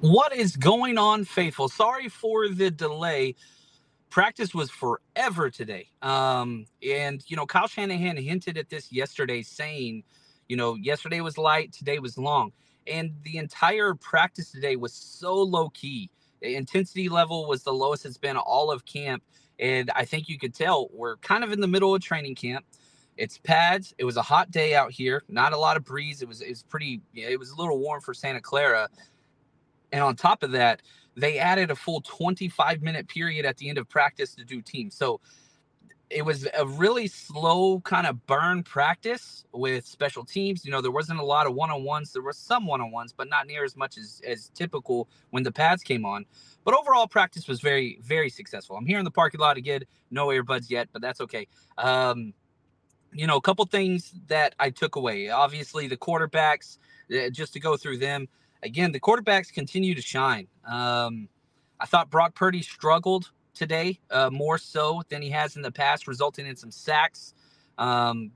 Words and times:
What 0.00 0.32
is 0.32 0.56
going 0.56 0.96
on, 0.96 1.24
faithful? 1.24 1.68
Sorry 1.68 2.08
for 2.08 2.48
the 2.48 2.70
delay. 2.70 3.34
Practice 4.10 4.54
was 4.54 4.70
forever 4.70 5.50
today. 5.50 5.90
Um, 6.02 6.66
and, 6.88 7.24
you 7.26 7.36
know, 7.36 7.46
Kyle 7.46 7.66
Shanahan 7.66 8.16
hinted 8.16 8.58
at 8.58 8.70
this 8.70 8.92
yesterday, 8.92 9.42
saying, 9.42 10.04
you 10.48 10.56
know, 10.56 10.76
yesterday 10.76 11.20
was 11.20 11.36
light, 11.36 11.72
today 11.72 11.98
was 11.98 12.16
long. 12.16 12.52
And 12.86 13.12
the 13.24 13.38
entire 13.38 13.94
practice 13.94 14.52
today 14.52 14.76
was 14.76 14.92
so 14.94 15.34
low 15.34 15.70
key. 15.70 16.10
The 16.42 16.54
intensity 16.54 17.08
level 17.08 17.48
was 17.48 17.64
the 17.64 17.72
lowest 17.72 18.06
it's 18.06 18.18
been 18.18 18.36
all 18.36 18.70
of 18.70 18.86
camp. 18.86 19.24
And 19.58 19.90
I 19.96 20.04
think 20.04 20.28
you 20.28 20.38
could 20.38 20.54
tell 20.54 20.90
we're 20.92 21.16
kind 21.18 21.42
of 21.42 21.52
in 21.52 21.60
the 21.60 21.68
middle 21.68 21.94
of 21.94 22.02
training 22.02 22.36
camp. 22.36 22.64
It's 23.16 23.38
pads. 23.38 23.94
It 23.98 24.04
was 24.04 24.16
a 24.16 24.22
hot 24.22 24.52
day 24.52 24.76
out 24.76 24.92
here, 24.92 25.24
not 25.28 25.52
a 25.52 25.58
lot 25.58 25.76
of 25.76 25.84
breeze. 25.84 26.22
It 26.22 26.28
was 26.28 26.40
it 26.40 26.50
was 26.50 26.62
pretty. 26.62 27.00
It 27.14 27.38
was 27.38 27.50
a 27.50 27.56
little 27.56 27.78
warm 27.80 28.00
for 28.00 28.14
Santa 28.14 28.40
Clara, 28.40 28.88
and 29.92 30.02
on 30.02 30.16
top 30.16 30.42
of 30.42 30.52
that, 30.52 30.82
they 31.16 31.38
added 31.38 31.70
a 31.70 31.76
full 31.76 32.00
25 32.02 32.82
minute 32.82 33.08
period 33.08 33.44
at 33.44 33.56
the 33.56 33.68
end 33.68 33.78
of 33.78 33.88
practice 33.88 34.34
to 34.36 34.44
do 34.44 34.62
team. 34.62 34.90
So 34.90 35.20
it 36.10 36.24
was 36.24 36.48
a 36.56 36.66
really 36.66 37.06
slow 37.06 37.80
kind 37.80 38.06
of 38.06 38.26
burn 38.26 38.62
practice 38.62 39.44
with 39.52 39.86
special 39.86 40.24
teams. 40.24 40.64
You 40.64 40.70
know, 40.70 40.80
there 40.80 40.90
wasn't 40.90 41.20
a 41.20 41.24
lot 41.24 41.46
of 41.46 41.54
one 41.54 41.70
on 41.70 41.84
ones. 41.84 42.12
There 42.12 42.22
were 42.22 42.32
some 42.32 42.66
one 42.66 42.80
on 42.80 42.90
ones, 42.90 43.12
but 43.14 43.28
not 43.28 43.46
near 43.46 43.64
as 43.64 43.76
much 43.76 43.98
as, 43.98 44.22
as 44.26 44.50
typical 44.54 45.08
when 45.30 45.42
the 45.42 45.52
pads 45.52 45.82
came 45.82 46.06
on. 46.06 46.24
But 46.64 46.74
overall, 46.74 47.06
practice 47.06 47.46
was 47.46 47.60
very, 47.60 47.98
very 48.02 48.30
successful. 48.30 48.76
I'm 48.76 48.86
here 48.86 48.98
in 48.98 49.04
the 49.04 49.10
parking 49.10 49.40
lot 49.40 49.56
again. 49.56 49.82
No 50.10 50.28
earbuds 50.28 50.70
yet, 50.70 50.88
but 50.92 51.02
that's 51.02 51.20
okay. 51.22 51.46
Um, 51.76 52.32
you 53.12 53.26
know, 53.26 53.36
a 53.36 53.42
couple 53.42 53.64
things 53.66 54.12
that 54.28 54.54
I 54.58 54.70
took 54.70 54.96
away. 54.96 55.28
Obviously, 55.28 55.88
the 55.88 55.96
quarterbacks, 55.96 56.78
uh, 57.12 57.30
just 57.30 57.52
to 57.54 57.60
go 57.60 57.76
through 57.76 57.98
them 57.98 58.28
again, 58.62 58.92
the 58.92 59.00
quarterbacks 59.00 59.52
continue 59.52 59.94
to 59.94 60.02
shine. 60.02 60.48
Um, 60.66 61.28
I 61.80 61.86
thought 61.86 62.10
Brock 62.10 62.34
Purdy 62.34 62.62
struggled 62.62 63.30
today 63.54 63.98
uh, 64.10 64.30
more 64.30 64.58
so 64.58 65.02
than 65.08 65.22
he 65.22 65.30
has 65.30 65.56
in 65.56 65.62
the 65.62 65.72
past, 65.72 66.06
resulting 66.06 66.46
in 66.46 66.56
some 66.56 66.70
sacks. 66.70 67.34
Um, 67.76 68.32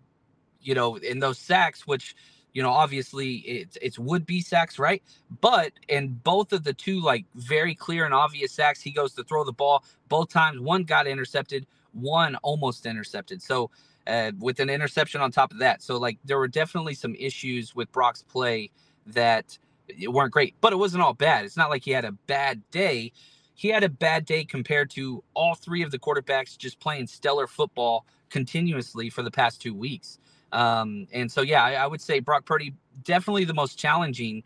you 0.61 0.75
know, 0.75 0.97
in 0.97 1.19
those 1.19 1.39
sacks, 1.39 1.87
which 1.87 2.15
you 2.53 2.63
know, 2.63 2.71
obviously 2.71 3.37
it's 3.37 3.79
it's 3.81 3.99
would 3.99 4.27
be 4.27 4.41
sacks, 4.41 4.79
right? 4.79 5.03
But 5.41 5.73
in 5.89 6.09
both 6.09 6.53
of 6.53 6.65
the 6.65 6.73
two 6.73 7.01
like 7.01 7.25
very 7.35 7.75
clear 7.75 8.05
and 8.05 8.13
obvious 8.13 8.53
sacks, 8.53 8.81
he 8.81 8.91
goes 8.91 9.15
to 9.15 9.25
throw 9.25 9.45
the 9.45 9.53
ball. 9.53 9.85
Both 10.09 10.29
times, 10.29 10.61
one 10.61 10.85
got 10.85 11.07
intercepted, 11.07 11.67
one 11.93 12.37
almost 12.37 12.85
intercepted. 12.85 13.43
So 13.43 13.71
uh, 14.07 14.33
with 14.39 14.61
an 14.61 14.69
interception 14.69 15.21
on 15.21 15.33
top 15.33 15.53
of 15.53 15.59
that, 15.59 15.83
so 15.83 15.97
like 15.97 16.19
there 16.25 16.39
were 16.39 16.49
definitely 16.49 16.95
some 16.95 17.15
issues 17.15 17.75
with 17.75 17.91
Brock's 17.91 18.23
play 18.23 18.71
that 19.07 19.59
weren't 20.07 20.33
great, 20.33 20.55
but 20.61 20.73
it 20.73 20.77
wasn't 20.77 21.03
all 21.03 21.15
bad. 21.15 21.45
It's 21.45 21.57
not 21.57 21.71
like 21.71 21.85
he 21.85 21.91
had 21.91 22.05
a 22.05 22.13
bad 22.13 22.63
day. 22.71 23.13
He 23.55 23.69
had 23.69 23.85
a 23.85 23.89
bad 23.89 24.25
day 24.25 24.45
compared 24.45 24.91
to 24.91 25.23
all 25.35 25.55
three 25.55 25.83
of 25.83 25.91
the 25.91 25.99
quarterbacks 25.99 26.57
just 26.57 26.81
playing 26.81 27.07
stellar 27.07 27.47
football 27.47 28.07
continuously 28.31 29.11
for 29.11 29.23
the 29.23 29.31
past 29.31 29.61
two 29.61 29.75
weeks. 29.75 30.19
Um, 30.53 31.07
and 31.13 31.31
so, 31.31 31.43
yeah, 31.43 31.65
I, 31.65 31.75
I 31.75 31.87
would 31.87 32.01
say 32.01 32.21
Brock 32.21 32.45
Purdy 32.45 32.75
definitely 33.05 33.45
the 33.45 33.55
most 33.55 33.79
challenging. 33.79 34.43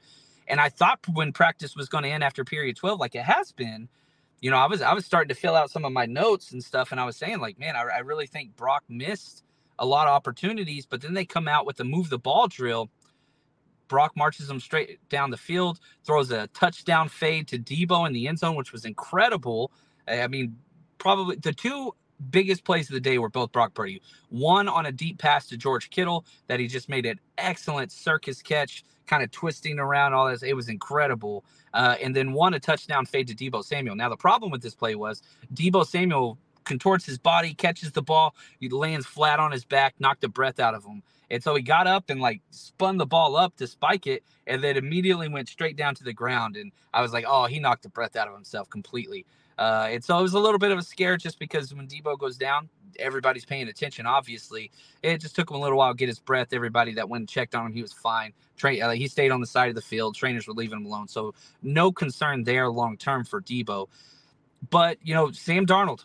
And 0.49 0.61
I 0.61 0.69
thought 0.69 1.01
when 1.13 1.33
practice 1.33 1.77
was 1.77 1.89
going 1.89 2.05
to 2.05 2.11
end 2.11 2.23
after 2.23 2.45
period 2.45 2.77
12, 2.77 3.01
like 3.01 3.15
it 3.15 3.23
has 3.23 3.53
been, 3.53 3.89
you 4.41 4.51
know, 4.51 4.59
I 4.59 4.67
was 4.67 4.83
I 4.83 4.93
was 4.93 5.05
starting 5.05 5.29
to 5.29 5.35
fill 5.35 5.57
out 5.57 5.71
some 5.71 5.85
of 5.85 5.93
my 5.93 6.07
notes 6.07 6.53
and 6.53 6.63
stuff, 6.63 6.93
and 6.93 7.01
I 7.01 7.05
was 7.05 7.17
saying 7.17 7.41
like, 7.41 7.59
man, 7.59 7.75
I, 7.75 7.83
I 7.83 7.99
really 7.99 8.27
think 8.27 8.55
Brock 8.55 8.85
missed 8.89 9.43
a 9.79 9.87
lot 9.87 10.07
of 10.07 10.13
opportunities, 10.13 10.87
but 10.87 11.01
then 11.01 11.15
they 11.15 11.25
come 11.25 11.49
out 11.49 11.67
with 11.67 11.77
the 11.77 11.85
move 11.85 12.11
the 12.11 12.19
ball 12.19 12.47
drill 12.47 12.91
Brock 13.89 14.13
marches 14.17 14.51
him 14.51 14.61
straight 14.61 14.99
down 15.09 15.31
the 15.31 15.37
field, 15.37 15.81
throws 16.05 16.31
a 16.31 16.47
touchdown 16.49 17.09
fade 17.09 17.49
to 17.49 17.59
Deebo 17.59 18.07
in 18.07 18.13
the 18.13 18.29
end 18.29 18.39
zone, 18.39 18.57
which 18.57 18.73
was 18.73 18.85
incredible. 18.85 19.71
I 20.09 20.29
mean, 20.29 20.57
probably 20.99 21.37
the 21.37 21.53
two 21.53 21.95
biggest 22.31 22.65
plays 22.65 22.89
of 22.89 22.95
the 22.95 23.01
day 23.01 23.19
were 23.19 23.29
both 23.29 23.53
Brock 23.53 23.75
Purdy. 23.75 24.01
One 24.31 24.69
on 24.69 24.87
a 24.87 24.93
deep 24.93 25.19
pass 25.19 25.47
to 25.49 25.57
George 25.57 25.91
Kittle 25.91 26.25
that 26.49 26.61
he 26.61 26.67
just 26.67 26.89
made 26.89 27.07
an 27.07 27.21
excellent 27.39 27.93
circus 27.93 28.43
catch, 28.43 28.85
kind 29.07 29.23
of 29.23 29.31
twisting 29.31 29.79
around 29.79 30.15
all 30.15 30.29
this. 30.29 30.43
It 30.43 30.55
was 30.55 30.69
incredible. 30.69 31.45
Uh, 31.75 31.97
and 32.03 32.15
then 32.17 32.33
one 32.33 32.55
a 32.55 32.61
touchdown 32.61 33.07
fade 33.07 33.29
to 33.29 33.35
Deebo 33.35 33.65
Samuel. 33.65 33.97
Now 33.97 34.09
the 34.09 34.17
problem 34.17 34.51
with 34.51 34.63
this 34.63 34.75
play 34.75 34.95
was 34.95 35.23
Deebo 35.55 35.87
Samuel 35.87 36.39
contorts 36.67 37.07
his 37.07 37.19
body, 37.19 37.55
catches 37.55 37.93
the 37.93 38.03
ball, 38.03 38.35
he 38.61 38.69
lands 38.69 39.07
flat 39.07 39.41
on 39.41 39.53
his 39.53 39.65
back, 39.65 39.95
knocked 39.99 40.21
the 40.21 40.29
breath 40.29 40.61
out 40.61 40.75
of 40.75 40.85
him. 40.85 41.03
And 41.31 41.43
so 41.43 41.55
he 41.55 41.63
got 41.63 41.87
up 41.87 42.11
and 42.11 42.21
like 42.21 42.43
spun 42.51 42.99
the 42.99 43.07
ball 43.07 43.37
up 43.37 43.57
to 43.57 43.67
spike 43.67 44.07
it, 44.07 44.23
and 44.47 44.63
then 44.63 44.77
immediately 44.77 45.29
went 45.29 45.49
straight 45.49 45.77
down 45.77 45.95
to 45.97 46.05
the 46.05 46.13
ground. 46.13 46.57
And 46.57 46.73
I 46.93 47.03
was 47.03 47.13
like, 47.13 47.25
oh, 47.27 47.47
he 47.47 47.59
knocked 47.59 47.83
the 47.83 47.89
breath 47.89 48.17
out 48.17 48.29
of 48.29 48.35
himself 48.35 48.71
completely. 48.71 49.27
Uh, 49.59 49.89
and 49.91 50.05
so 50.05 50.19
it 50.19 50.23
was 50.23 50.35
a 50.35 50.39
little 50.39 50.59
bit 50.59 50.71
of 50.71 50.79
a 50.79 50.83
scare 50.83 51.17
just 51.17 51.39
because 51.39 51.73
when 51.75 51.89
Deebo 51.89 52.19
goes 52.19 52.37
down, 52.37 52.69
everybody's 52.99 53.45
paying 53.45 53.69
attention. 53.69 54.07
Obviously, 54.07 54.71
it 55.03 55.21
just 55.21 55.35
took 55.35 55.51
him 55.51 55.57
a 55.57 55.61
little 55.61 55.79
while 55.79 55.93
to 55.93 55.97
get 55.97 56.09
his 56.09 56.19
breath. 56.19 56.49
Everybody 56.53 56.95
that 56.95 57.09
went 57.09 57.23
and 57.23 57.29
checked 57.29 57.55
on 57.55 57.67
him, 57.67 57.73
he 57.73 57.83
was 57.83 57.93
fine. 57.93 58.33
Tra- 58.57 58.79
uh, 58.79 58.91
he 58.91 59.09
stayed 59.09 59.31
on 59.31 59.41
the 59.41 59.47
side 59.47 59.69
of 59.69 59.75
the 59.75 59.83
field. 59.83 60.15
Trainers 60.15 60.47
were 60.47 60.55
leaving 60.55 60.79
him 60.79 60.87
alone, 60.87 61.09
so 61.09 61.35
no 61.63 61.91
concern 61.93 62.45
there 62.45 62.69
long 62.69 62.97
term 62.97 63.25
for 63.25 63.41
Deebo. 63.41 63.89
But 64.71 64.99
you 65.03 65.15
know, 65.15 65.31
Sam 65.33 65.67
Darnold, 65.67 66.05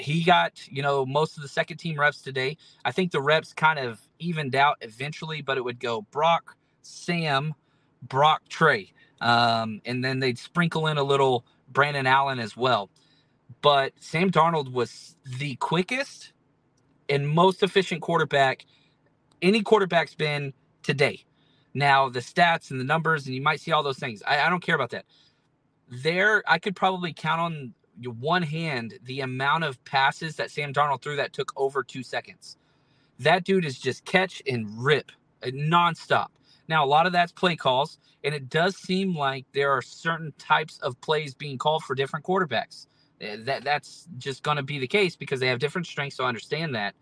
he 0.00 0.24
got 0.24 0.68
you 0.68 0.82
know 0.82 1.06
most 1.06 1.36
of 1.36 1.42
the 1.42 1.48
second 1.48 1.78
team 1.78 1.98
reps 2.00 2.22
today. 2.22 2.56
I 2.84 2.92
think 2.92 3.12
the 3.12 3.20
reps 3.22 3.52
kind 3.52 3.78
of 3.78 4.00
evened 4.18 4.56
out 4.56 4.78
eventually, 4.80 5.42
but 5.42 5.58
it 5.58 5.64
would 5.64 5.80
go 5.80 6.02
Brock, 6.10 6.56
Sam, 6.82 7.54
Brock, 8.02 8.42
Trey, 8.48 8.92
um, 9.20 9.80
and 9.84 10.04
then 10.04 10.20
they'd 10.20 10.38
sprinkle 10.38 10.86
in 10.88 10.98
a 10.98 11.04
little 11.04 11.44
Brandon 11.68 12.06
Allen 12.06 12.38
as 12.38 12.56
well. 12.56 12.90
But 13.62 13.92
Sam 14.00 14.30
Darnold 14.30 14.72
was 14.72 15.16
the 15.38 15.56
quickest 15.56 16.32
and 17.08 17.28
most 17.28 17.62
efficient 17.62 18.02
quarterback 18.02 18.64
any 19.42 19.62
quarterback's 19.62 20.14
been 20.14 20.52
today. 20.82 21.24
Now, 21.74 22.08
the 22.08 22.20
stats 22.20 22.70
and 22.70 22.80
the 22.80 22.84
numbers, 22.84 23.26
and 23.26 23.34
you 23.34 23.42
might 23.42 23.60
see 23.60 23.72
all 23.72 23.82
those 23.82 23.98
things. 23.98 24.22
I, 24.26 24.40
I 24.40 24.50
don't 24.50 24.62
care 24.62 24.74
about 24.74 24.90
that. 24.90 25.04
There, 25.88 26.42
I 26.46 26.58
could 26.58 26.76
probably 26.76 27.12
count 27.12 27.40
on 27.40 27.74
one 28.08 28.42
hand 28.42 28.94
the 29.04 29.20
amount 29.20 29.64
of 29.64 29.82
passes 29.84 30.36
that 30.36 30.50
Sam 30.50 30.72
Darnold 30.72 31.02
threw 31.02 31.16
that 31.16 31.32
took 31.32 31.52
over 31.56 31.82
two 31.82 32.02
seconds. 32.02 32.56
That 33.20 33.44
dude 33.44 33.64
is 33.64 33.78
just 33.78 34.04
catch 34.04 34.42
and 34.46 34.66
rip 34.82 35.12
uh, 35.42 35.48
nonstop. 35.48 36.28
Now, 36.68 36.84
a 36.84 36.88
lot 36.88 37.06
of 37.06 37.12
that's 37.12 37.32
play 37.32 37.56
calls, 37.56 37.98
and 38.24 38.34
it 38.34 38.48
does 38.48 38.76
seem 38.76 39.14
like 39.14 39.46
there 39.52 39.72
are 39.72 39.82
certain 39.82 40.32
types 40.38 40.78
of 40.78 41.00
plays 41.00 41.34
being 41.34 41.58
called 41.58 41.84
for 41.84 41.94
different 41.94 42.24
quarterbacks. 42.24 42.86
Eh, 43.20 43.36
that 43.44 43.64
that's 43.64 44.08
just 44.18 44.42
going 44.42 44.56
to 44.56 44.62
be 44.62 44.78
the 44.78 44.86
case 44.88 45.16
because 45.16 45.40
they 45.40 45.48
have 45.48 45.58
different 45.60 45.86
strengths. 45.86 46.16
So 46.16 46.24
I 46.24 46.28
understand 46.28 46.74
that. 46.74 46.94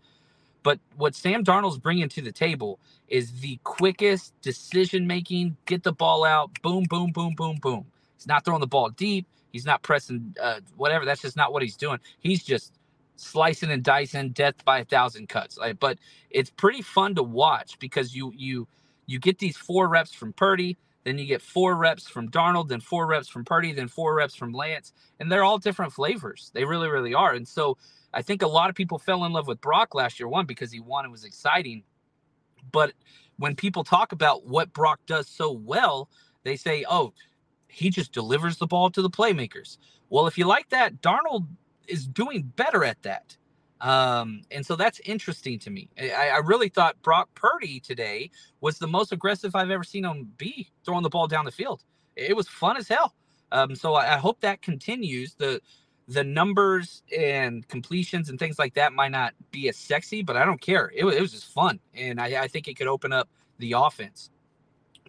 But 0.63 0.79
what 0.95 1.15
Sam 1.15 1.43
Darnold's 1.43 1.77
bringing 1.77 2.09
to 2.09 2.21
the 2.21 2.31
table 2.31 2.79
is 3.07 3.41
the 3.41 3.59
quickest 3.63 4.33
decision 4.41 5.07
making. 5.07 5.57
Get 5.65 5.83
the 5.83 5.93
ball 5.93 6.25
out. 6.25 6.51
Boom, 6.61 6.85
boom, 6.89 7.11
boom, 7.11 7.33
boom, 7.35 7.57
boom. 7.61 7.85
He's 8.17 8.27
not 8.27 8.45
throwing 8.45 8.61
the 8.61 8.67
ball 8.67 8.89
deep. 8.89 9.27
He's 9.51 9.65
not 9.65 9.81
pressing 9.83 10.35
uh, 10.41 10.61
whatever. 10.75 11.05
That's 11.05 11.21
just 11.21 11.37
not 11.37 11.53
what 11.53 11.63
he's 11.63 11.77
doing. 11.77 11.99
He's 12.19 12.43
just 12.43 12.79
slicing 13.15 13.71
and 13.71 13.83
dicing, 13.83 14.31
death 14.31 14.63
by 14.65 14.79
a 14.79 14.85
thousand 14.85 15.29
cuts. 15.29 15.57
Like, 15.57 15.79
but 15.79 15.99
it's 16.29 16.49
pretty 16.49 16.81
fun 16.81 17.15
to 17.15 17.23
watch 17.23 17.79
because 17.79 18.15
you 18.15 18.33
you 18.35 18.67
you 19.07 19.19
get 19.19 19.39
these 19.39 19.57
four 19.57 19.87
reps 19.89 20.13
from 20.13 20.33
Purdy 20.33 20.77
then 21.03 21.17
you 21.17 21.25
get 21.25 21.41
four 21.41 21.75
reps 21.75 22.07
from 22.07 22.29
Darnold, 22.29 22.67
then 22.67 22.81
four 22.81 23.07
reps 23.07 23.27
from 23.27 23.45
Purdy, 23.45 23.71
then 23.71 23.87
four 23.87 24.15
reps 24.15 24.35
from 24.35 24.53
Lance. 24.53 24.93
And 25.19 25.31
they're 25.31 25.43
all 25.43 25.57
different 25.57 25.93
flavors. 25.93 26.51
They 26.53 26.65
really, 26.65 26.89
really 26.89 27.13
are. 27.13 27.33
And 27.33 27.47
so 27.47 27.77
I 28.13 28.21
think 28.21 28.41
a 28.41 28.47
lot 28.47 28.69
of 28.69 28.75
people 28.75 28.99
fell 28.99 29.25
in 29.25 29.33
love 29.33 29.47
with 29.47 29.61
Brock 29.61 29.95
last 29.95 30.19
year, 30.19 30.27
one, 30.27 30.45
because 30.45 30.71
he 30.71 30.79
won 30.79 31.05
It 31.05 31.11
was 31.11 31.23
exciting. 31.23 31.83
But 32.71 32.93
when 33.37 33.55
people 33.55 33.83
talk 33.83 34.11
about 34.11 34.45
what 34.45 34.73
Brock 34.73 34.99
does 35.07 35.27
so 35.27 35.51
well, 35.51 36.09
they 36.43 36.55
say, 36.55 36.85
oh, 36.89 37.13
he 37.69 37.89
just 37.89 38.11
delivers 38.11 38.57
the 38.57 38.67
ball 38.67 38.89
to 38.91 39.01
the 39.01 39.09
playmakers. 39.09 39.77
Well, 40.09 40.27
if 40.27 40.37
you 40.37 40.45
like 40.45 40.69
that, 40.69 41.01
Darnold 41.01 41.47
is 41.87 42.07
doing 42.07 42.51
better 42.55 42.83
at 42.83 43.01
that. 43.03 43.37
Um, 43.81 44.41
and 44.51 44.65
so 44.65 44.75
that's 44.75 44.99
interesting 45.05 45.57
to 45.59 45.69
me. 45.69 45.89
I, 45.97 46.31
I, 46.33 46.37
really 46.39 46.67
thought 46.67 47.01
Brock 47.01 47.29
Purdy 47.33 47.79
today 47.79 48.29
was 48.59 48.77
the 48.77 48.87
most 48.87 49.13
aggressive 49.13 49.55
I've 49.55 49.71
ever 49.71 49.85
seen 49.85 50.03
him 50.03 50.33
be 50.37 50.69
throwing 50.83 51.03
the 51.03 51.09
ball 51.09 51.27
down 51.27 51.45
the 51.45 51.51
field. 51.51 51.81
It 52.17 52.35
was 52.35 52.49
fun 52.49 52.75
as 52.75 52.89
hell. 52.89 53.15
Um, 53.53 53.75
so 53.75 53.93
I, 53.93 54.15
I 54.15 54.17
hope 54.17 54.41
that 54.41 54.61
continues. 54.61 55.35
The 55.35 55.61
the 56.09 56.23
numbers 56.23 57.03
and 57.15 57.65
completions 57.67 58.29
and 58.29 58.39
things 58.39 58.57
like 58.57 58.73
that 58.73 58.93
might 58.93 59.11
not 59.11 59.33
be 59.51 59.69
as 59.69 59.77
sexy, 59.77 60.23
but 60.23 60.35
I 60.35 60.43
don't 60.43 60.59
care. 60.59 60.91
It, 60.93 61.05
it 61.05 61.21
was 61.21 61.31
just 61.31 61.45
fun, 61.45 61.79
and 61.93 62.19
I, 62.19 62.41
I 62.41 62.47
think 62.47 62.67
it 62.67 62.75
could 62.75 62.87
open 62.87 63.13
up 63.13 63.29
the 63.59 63.73
offense. 63.77 64.31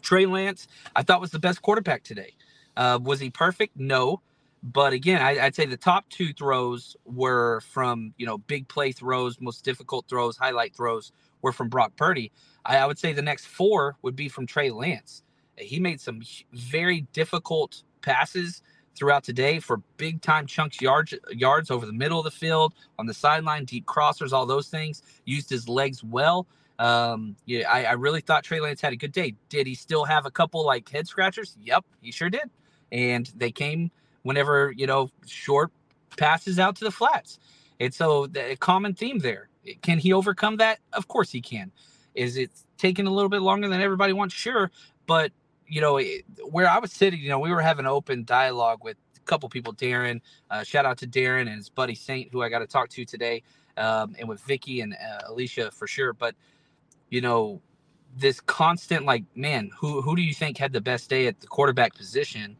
Trey 0.02 0.26
Lance, 0.26 0.68
I 0.94 1.02
thought 1.02 1.20
was 1.20 1.30
the 1.30 1.38
best 1.38 1.62
quarterback 1.62 2.02
today. 2.02 2.34
Uh, 2.76 2.98
was 3.02 3.20
he 3.20 3.30
perfect? 3.30 3.76
No. 3.76 4.20
But 4.62 4.92
again, 4.92 5.22
I, 5.22 5.44
would 5.44 5.54
say 5.54 5.64
the 5.64 5.76
top 5.76 6.08
two 6.10 6.32
throws 6.32 6.96
were 7.06 7.60
from 7.62 8.12
you 8.18 8.26
know 8.26 8.38
big 8.38 8.68
play 8.68 8.92
throws, 8.92 9.40
most 9.40 9.64
difficult 9.64 10.06
throws, 10.08 10.36
highlight 10.36 10.76
throws 10.76 11.12
were 11.40 11.52
from 11.52 11.68
Brock 11.68 11.96
Purdy. 11.96 12.30
I, 12.64 12.78
I 12.78 12.86
would 12.86 12.98
say 12.98 13.12
the 13.12 13.22
next 13.22 13.46
four 13.46 13.96
would 14.02 14.16
be 14.16 14.28
from 14.28 14.46
Trey 14.46 14.70
Lance. 14.70 15.22
He 15.56 15.80
made 15.80 16.00
some 16.00 16.20
very 16.52 17.06
difficult 17.12 17.82
passes 18.02 18.62
throughout 18.94 19.24
today 19.24 19.60
for 19.60 19.78
big 19.96 20.20
time 20.20 20.46
chunks 20.46 20.80
yards 20.80 21.14
yards 21.30 21.70
over 21.70 21.86
the 21.86 21.92
middle 21.92 22.18
of 22.18 22.24
the 22.24 22.30
field 22.30 22.74
on 22.98 23.06
the 23.06 23.14
sideline, 23.14 23.64
deep 23.64 23.86
crossers, 23.86 24.32
all 24.32 24.44
those 24.44 24.68
things. 24.68 25.02
Used 25.24 25.48
his 25.48 25.68
legs 25.68 26.04
well. 26.04 26.46
Um, 26.78 27.36
yeah, 27.46 27.70
I, 27.70 27.84
I 27.84 27.92
really 27.92 28.20
thought 28.20 28.44
Trey 28.44 28.60
Lance 28.60 28.80
had 28.80 28.92
a 28.92 28.96
good 28.96 29.12
day. 29.12 29.34
Did 29.48 29.66
he 29.66 29.74
still 29.74 30.04
have 30.04 30.26
a 30.26 30.30
couple 30.30 30.64
like 30.64 30.88
head 30.88 31.06
scratchers? 31.06 31.56
Yep, 31.62 31.84
he 32.00 32.10
sure 32.10 32.30
did. 32.30 32.50
And 32.92 33.30
they 33.36 33.50
came 33.52 33.90
whenever 34.22 34.72
you 34.76 34.86
know 34.86 35.10
short 35.26 35.70
passes 36.16 36.58
out 36.58 36.76
to 36.76 36.84
the 36.84 36.90
flats. 36.90 37.38
And 37.78 37.94
so 37.94 38.26
the 38.26 38.56
common 38.60 38.94
theme 38.94 39.18
there. 39.18 39.48
Can 39.82 39.98
he 39.98 40.12
overcome 40.12 40.56
that? 40.56 40.78
Of 40.92 41.08
course 41.08 41.30
he 41.30 41.40
can. 41.40 41.70
Is 42.14 42.36
it 42.36 42.50
taking 42.78 43.06
a 43.06 43.10
little 43.10 43.28
bit 43.28 43.42
longer 43.42 43.68
than 43.68 43.80
everybody 43.80 44.12
wants? 44.12 44.34
Sure, 44.34 44.70
but 45.06 45.32
you 45.66 45.80
know 45.80 46.00
where 46.42 46.68
I 46.68 46.78
was 46.78 46.92
sitting, 46.92 47.20
you 47.20 47.28
know, 47.28 47.38
we 47.38 47.52
were 47.52 47.60
having 47.60 47.86
open 47.86 48.24
dialogue 48.24 48.82
with 48.82 48.96
a 49.16 49.20
couple 49.20 49.48
people. 49.48 49.72
Darren, 49.72 50.20
uh, 50.50 50.64
shout 50.64 50.84
out 50.84 50.98
to 50.98 51.06
Darren 51.06 51.42
and 51.42 51.56
his 51.56 51.68
buddy 51.68 51.94
Saint, 51.94 52.30
who 52.32 52.42
I 52.42 52.48
got 52.48 52.58
to 52.58 52.66
talk 52.66 52.88
to 52.90 53.04
today, 53.04 53.42
um, 53.76 54.16
and 54.18 54.28
with 54.28 54.40
Vicky 54.40 54.80
and 54.80 54.94
uh, 54.94 55.28
Alicia 55.28 55.70
for 55.70 55.86
sure. 55.86 56.12
But 56.12 56.34
you 57.08 57.20
know, 57.20 57.60
this 58.16 58.40
constant 58.40 59.04
like, 59.06 59.24
man, 59.36 59.70
who 59.78 60.02
who 60.02 60.16
do 60.16 60.22
you 60.22 60.34
think 60.34 60.58
had 60.58 60.72
the 60.72 60.80
best 60.80 61.08
day 61.08 61.26
at 61.28 61.40
the 61.40 61.46
quarterback 61.46 61.94
position? 61.94 62.56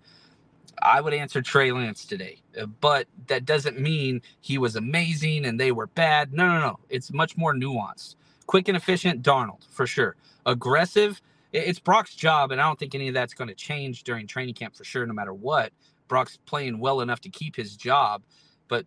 I 0.83 1.01
would 1.01 1.15
answer 1.15 1.43
Trey 1.43 1.73
Lance 1.73 2.05
today, 2.05 2.43
uh, 2.61 2.67
but 2.67 3.07
that 3.29 3.45
doesn't 3.45 3.79
mean 3.81 4.23
he 4.41 4.59
was 4.59 4.77
amazing 4.77 5.47
and 5.47 5.61
they 5.61 5.73
were 5.73 5.89
bad. 5.89 6.33
No, 6.33 6.49
no, 6.49 6.61
no. 6.61 6.81
It's 6.89 7.13
much 7.13 7.37
more 7.37 7.55
nuanced. 7.55 8.17
Quick 8.47 8.69
and 8.69 8.77
efficient, 8.77 9.23
Darnold, 9.23 9.67
for 9.71 9.87
sure. 9.87 10.17
Aggressive, 10.47 11.21
it's 11.53 11.79
Brock's 11.79 12.15
job, 12.15 12.53
and 12.53 12.61
I 12.61 12.65
don't 12.65 12.79
think 12.79 12.95
any 12.95 13.09
of 13.09 13.15
that's 13.15 13.35
going 13.35 13.49
to 13.49 13.55
change 13.55 14.05
during 14.05 14.27
training 14.27 14.55
camp 14.55 14.77
for 14.77 14.85
sure, 14.85 15.07
no 15.07 15.15
matter 15.15 15.35
what. 15.35 15.73
Brock's 16.09 16.39
playing 16.47 16.81
well 16.81 17.01
enough 17.01 17.21
to 17.23 17.31
keep 17.31 17.57
his 17.57 17.77
job, 17.77 18.23
but 18.69 18.87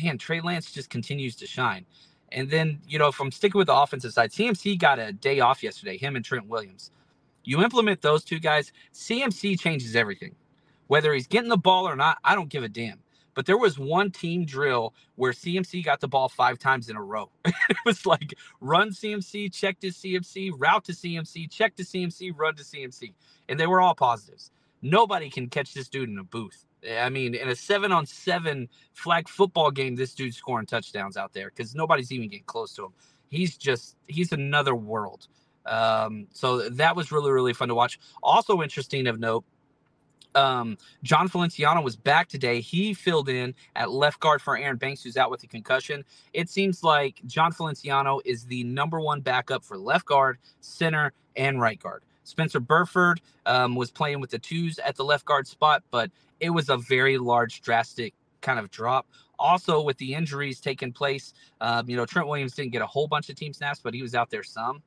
man, 0.00 0.18
Trey 0.18 0.40
Lance 0.40 0.70
just 0.72 0.90
continues 0.90 1.36
to 1.36 1.46
shine. 1.46 1.86
And 2.32 2.50
then, 2.50 2.80
you 2.86 2.98
know, 2.98 3.08
if 3.08 3.20
I'm 3.20 3.32
sticking 3.32 3.58
with 3.58 3.66
the 3.66 3.74
offensive 3.74 4.12
side, 4.12 4.30
CMC 4.30 4.78
got 4.78 4.98
a 5.00 5.12
day 5.12 5.40
off 5.40 5.62
yesterday, 5.62 5.96
him 5.98 6.16
and 6.16 6.24
Trent 6.24 6.46
Williams. 6.48 6.92
You 7.44 7.62
implement 7.62 8.02
those 8.02 8.24
two 8.24 8.38
guys, 8.38 8.72
CMC 8.94 9.58
changes 9.58 9.96
everything. 9.96 10.36
Whether 10.90 11.14
he's 11.14 11.28
getting 11.28 11.48
the 11.48 11.56
ball 11.56 11.88
or 11.88 11.94
not, 11.94 12.18
I 12.24 12.34
don't 12.34 12.48
give 12.48 12.64
a 12.64 12.68
damn. 12.68 12.98
But 13.34 13.46
there 13.46 13.56
was 13.56 13.78
one 13.78 14.10
team 14.10 14.44
drill 14.44 14.92
where 15.14 15.30
CMC 15.30 15.84
got 15.84 16.00
the 16.00 16.08
ball 16.08 16.28
five 16.28 16.58
times 16.58 16.88
in 16.88 16.96
a 16.96 17.00
row. 17.00 17.30
it 17.44 17.76
was 17.86 18.06
like 18.06 18.34
run 18.60 18.90
CMC, 18.90 19.54
check 19.54 19.78
to 19.82 19.90
CMC, 19.90 20.50
route 20.58 20.84
to 20.86 20.92
CMC, 20.92 21.48
check 21.48 21.76
to 21.76 21.84
CMC, 21.84 22.32
run 22.36 22.56
to 22.56 22.64
CMC. 22.64 23.14
And 23.48 23.60
they 23.60 23.68
were 23.68 23.80
all 23.80 23.94
positives. 23.94 24.50
Nobody 24.82 25.30
can 25.30 25.48
catch 25.48 25.74
this 25.74 25.88
dude 25.88 26.08
in 26.08 26.18
a 26.18 26.24
booth. 26.24 26.66
I 26.90 27.08
mean, 27.08 27.36
in 27.36 27.48
a 27.48 27.54
seven 27.54 27.92
on 27.92 28.04
seven 28.04 28.68
flag 28.92 29.28
football 29.28 29.70
game, 29.70 29.94
this 29.94 30.12
dude's 30.12 30.38
scoring 30.38 30.66
touchdowns 30.66 31.16
out 31.16 31.32
there 31.32 31.50
because 31.50 31.72
nobody's 31.72 32.10
even 32.10 32.28
getting 32.28 32.46
close 32.46 32.74
to 32.74 32.86
him. 32.86 32.94
He's 33.28 33.56
just, 33.56 33.94
he's 34.08 34.32
another 34.32 34.74
world. 34.74 35.28
Um, 35.66 36.26
so 36.32 36.68
that 36.68 36.96
was 36.96 37.12
really, 37.12 37.30
really 37.30 37.52
fun 37.52 37.68
to 37.68 37.76
watch. 37.76 38.00
Also 38.24 38.60
interesting 38.60 39.06
of 39.06 39.20
note, 39.20 39.44
um, 40.34 40.78
Jon 41.02 41.28
Feliciano 41.28 41.80
was 41.80 41.96
back 41.96 42.28
today. 42.28 42.60
He 42.60 42.94
filled 42.94 43.28
in 43.28 43.54
at 43.76 43.90
left 43.90 44.20
guard 44.20 44.42
for 44.42 44.56
Aaron 44.56 44.76
Banks, 44.76 45.02
who's 45.02 45.16
out 45.16 45.30
with 45.30 45.42
a 45.42 45.46
concussion. 45.46 46.04
It 46.32 46.48
seems 46.48 46.82
like 46.82 47.20
Jon 47.26 47.52
Feliciano 47.52 48.20
is 48.24 48.44
the 48.44 48.64
number 48.64 49.00
one 49.00 49.20
backup 49.20 49.64
for 49.64 49.76
left 49.76 50.06
guard, 50.06 50.38
center, 50.60 51.12
and 51.36 51.60
right 51.60 51.78
guard. 51.78 52.04
Spencer 52.24 52.60
Burford 52.60 53.20
um, 53.46 53.74
was 53.74 53.90
playing 53.90 54.20
with 54.20 54.30
the 54.30 54.38
twos 54.38 54.78
at 54.78 54.96
the 54.96 55.04
left 55.04 55.24
guard 55.24 55.46
spot, 55.46 55.82
but 55.90 56.10
it 56.38 56.50
was 56.50 56.68
a 56.68 56.76
very 56.76 57.18
large, 57.18 57.60
drastic 57.62 58.14
kind 58.40 58.58
of 58.58 58.70
drop. 58.70 59.06
Also, 59.38 59.80
with 59.80 59.96
the 59.98 60.14
injuries 60.14 60.60
taking 60.60 60.92
place, 60.92 61.32
um, 61.60 61.88
you 61.88 61.96
know, 61.96 62.04
Trent 62.04 62.28
Williams 62.28 62.54
didn't 62.54 62.72
get 62.72 62.82
a 62.82 62.86
whole 62.86 63.08
bunch 63.08 63.30
of 63.30 63.36
team 63.36 63.52
snaps, 63.52 63.80
but 63.82 63.94
he 63.94 64.02
was 64.02 64.14
out 64.14 64.30
there 64.30 64.42
some. 64.42 64.82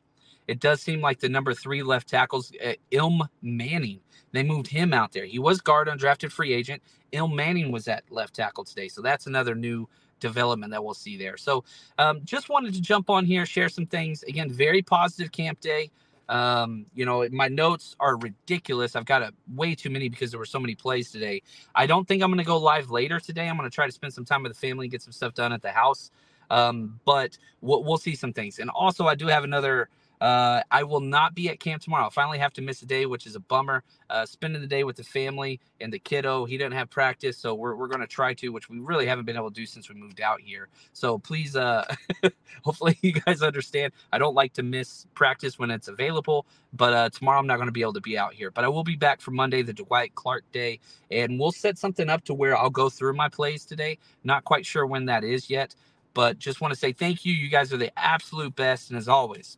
It 0.48 0.60
does 0.60 0.82
seem 0.82 1.02
like 1.02 1.20
the 1.20 1.30
number 1.30 1.54
three 1.54 1.84
left 1.84 2.08
tackles, 2.08 2.52
uh, 2.64 2.74
Ilm 2.92 3.28
Manning, 3.42 4.00
they 4.34 4.44
moved 4.44 4.68
him 4.68 4.94
out 4.94 5.14
there. 5.14 5.26
He 5.26 5.40
was 5.40 5.62
guard 5.62 5.88
undrafted 5.88 6.32
free 6.32 6.54
agent. 6.54 6.82
Ilm 7.14 7.34
Manning 7.34 7.72
was 7.72 7.88
at 7.88 8.04
left 8.10 8.36
tackle 8.36 8.66
today. 8.66 8.88
So 8.88 9.02
that's 9.02 9.28
another 9.28 9.56
new 9.56 9.88
development 10.20 10.72
that 10.72 10.84
we'll 10.84 10.96
see 10.96 11.18
there. 11.18 11.38
So 11.38 11.64
um, 11.98 12.22
just 12.26 12.50
wanted 12.50 12.74
to 12.74 12.82
jump 12.82 13.10
on 13.10 13.26
here, 13.26 13.46
share 13.46 13.70
some 13.70 13.86
things. 13.86 14.24
Again, 14.24 14.50
very 14.50 14.82
positive 14.82 15.32
camp 15.32 15.62
day. 15.62 15.92
Um, 16.30 16.88
you 16.96 17.06
know, 17.06 17.28
my 17.32 17.48
notes 17.48 17.96
are 18.00 18.18
ridiculous. 18.18 18.96
I've 18.96 19.06
got 19.06 19.22
a, 19.22 19.34
way 19.54 19.76
too 19.76 19.90
many 19.90 20.10
because 20.10 20.32
there 20.32 20.40
were 20.40 20.46
so 20.46 20.60
many 20.60 20.74
plays 20.74 21.12
today. 21.12 21.44
I 21.76 21.86
don't 21.86 22.08
think 22.08 22.24
I'm 22.24 22.30
going 22.30 22.40
to 22.40 22.46
go 22.46 22.58
live 22.58 22.90
later 22.90 23.20
today. 23.20 23.48
I'm 23.48 23.58
going 23.58 23.70
to 23.70 23.74
try 23.74 23.86
to 23.86 23.92
spend 23.92 24.14
some 24.14 24.26
time 24.26 24.42
with 24.42 24.54
the 24.54 24.68
family 24.68 24.86
and 24.86 24.92
get 24.92 25.02
some 25.02 25.12
stuff 25.12 25.34
done 25.34 25.52
at 25.54 25.62
the 25.62 25.72
house. 25.72 26.10
Um, 26.50 27.00
but 27.06 27.38
we'll, 27.62 27.84
we'll 27.84 27.98
see 27.98 28.16
some 28.16 28.34
things. 28.34 28.60
And 28.60 28.70
also, 28.70 29.06
I 29.06 29.16
do 29.16 29.28
have 29.28 29.44
another 29.44 29.90
uh, 30.24 30.64
I 30.72 30.84
will 30.84 31.02
not 31.02 31.36
be 31.36 31.50
at 31.50 31.60
camp 31.60 31.84
tomorrow. 31.84 32.06
I'll 32.06 32.12
finally 32.12 32.40
have 32.40 32.54
to 32.54 32.64
miss 32.64 32.82
a 32.82 32.88
day, 32.88 33.06
which 33.06 33.28
is 33.28 33.36
a 33.36 33.42
bummer. 33.42 33.84
Uh, 34.10 34.26
spending 34.26 34.62
the 34.62 34.68
day 34.68 34.86
with 34.86 34.96
the 34.96 35.04
family 35.04 35.60
and 35.82 35.92
the 35.92 36.00
kiddo. 36.00 36.46
He 36.46 36.58
didn't 36.58 36.76
have 36.76 36.90
practice, 36.90 37.38
so 37.38 37.56
we're, 37.56 37.76
we're 37.76 37.88
going 37.90 38.02
to 38.02 38.08
try 38.08 38.34
to, 38.36 38.50
which 38.50 38.70
we 38.70 38.80
really 38.80 39.08
haven't 39.08 39.26
been 39.26 39.36
able 39.36 39.50
to 39.50 39.56
do 39.56 39.66
since 39.66 39.90
we 39.90 39.96
moved 39.96 40.22
out 40.22 40.42
here. 40.42 40.70
So 40.94 41.18
please, 41.20 41.56
uh, 41.56 41.86
hopefully 42.64 42.98
you 43.02 43.14
guys 43.14 43.42
understand. 43.42 43.94
I 44.14 44.20
don't 44.20 44.36
like 44.36 44.54
to 44.54 44.64
miss 44.64 45.08
practice 45.16 45.60
when 45.60 45.72
it's 45.72 45.90
available, 45.90 46.46
but 46.74 46.94
uh, 46.94 47.10
tomorrow 47.10 47.40
I'm 47.40 47.48
not 47.48 47.58
going 47.58 47.68
to 47.68 47.74
be 47.74 47.82
able 47.82 47.94
to 47.94 48.02
be 48.02 48.18
out 48.18 48.34
here. 48.34 48.52
But 48.52 48.66
I 48.66 48.70
will 48.70 48.86
be 48.86 48.96
back 48.96 49.22
for 49.22 49.32
Monday, 49.32 49.64
the 49.64 49.74
Dwight 49.74 50.16
Clark 50.16 50.46
day, 50.54 50.80
and 51.12 51.40
we'll 51.40 51.52
set 51.52 51.78
something 51.80 52.10
up 52.10 52.24
to 52.26 52.36
where 52.36 52.58
I'll 52.58 52.70
go 52.70 52.90
through 52.90 53.14
my 53.16 53.30
plays 53.30 53.66
today. 53.66 53.98
Not 54.24 54.46
quite 54.46 54.66
sure 54.66 54.86
when 54.86 55.06
that 55.08 55.26
is 55.26 55.50
yet, 55.50 55.76
but 56.14 56.40
just 56.40 56.62
want 56.62 56.74
to 56.74 56.80
say 56.80 56.94
thank 56.94 57.26
you. 57.26 57.34
You 57.34 57.50
guys 57.50 57.74
are 57.74 57.78
the 57.78 57.98
absolute 58.00 58.56
best, 58.56 58.90
and 58.92 58.98
as 58.98 59.10
always, 59.10 59.58